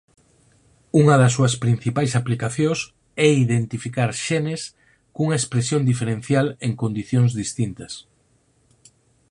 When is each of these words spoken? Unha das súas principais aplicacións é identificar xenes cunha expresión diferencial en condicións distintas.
Unha 1.01 1.15
das 1.21 1.33
súas 1.37 1.53
principais 1.63 2.11
aplicacións 2.19 2.79
é 3.27 3.29
identificar 3.45 4.09
xenes 4.25 4.61
cunha 5.15 5.39
expresión 5.41 5.81
diferencial 5.91 6.47
en 6.67 6.71
condicións 6.81 7.31
distintas. 7.41 7.93